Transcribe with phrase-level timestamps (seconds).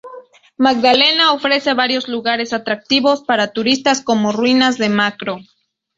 [0.57, 5.37] Magdalena ofrece varios lugares atractivos para turistas como las Ruinas de Macro.